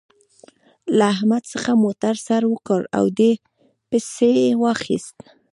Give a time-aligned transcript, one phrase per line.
[0.97, 3.31] له احمد څخه موتر سر وکړ او دې
[3.89, 4.31] پسې
[4.63, 5.17] واخيست.